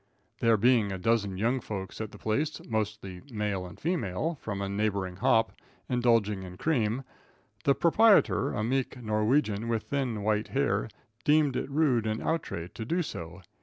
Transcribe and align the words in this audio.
There 0.39 0.57
being 0.57 0.91
a 0.91 0.97
dozen 0.97 1.37
young 1.37 1.59
folks 1.59 2.01
at 2.01 2.11
the 2.11 2.17
place, 2.17 2.59
mostly 2.67 3.21
male 3.31 3.67
and 3.67 3.79
female, 3.79 4.39
from 4.41 4.59
a 4.59 4.67
neighboring 4.67 5.17
hop, 5.17 5.51
indulging 5.87 6.41
in 6.41 6.57
cream, 6.57 7.03
the 7.65 7.75
proprietor, 7.75 8.51
a 8.51 8.63
meek 8.63 8.99
Norwegian 8.99 9.67
with 9.67 9.83
thin 9.83 10.23
white 10.23 10.47
hair, 10.47 10.89
deemed 11.23 11.55
it 11.55 11.69
rude 11.69 12.07
and 12.07 12.19
outre 12.19 12.67
to 12.67 12.83
do 12.83 13.03
so. 13.03 13.41